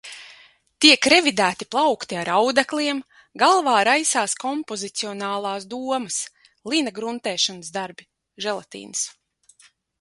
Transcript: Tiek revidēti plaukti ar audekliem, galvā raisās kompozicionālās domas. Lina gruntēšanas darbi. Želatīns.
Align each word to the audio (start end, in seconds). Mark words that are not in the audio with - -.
Tiek 0.83 1.03
revidēti 1.13 1.67
plaukti 1.75 2.17
ar 2.21 2.31
audekliem, 2.37 3.03
galvā 3.45 3.75
raisās 3.89 4.35
kompozicionālās 4.45 5.69
domas. 5.77 6.19
Lina 6.73 6.97
gruntēšanas 6.99 7.73
darbi. 7.81 8.11
Želatīns. 8.47 9.09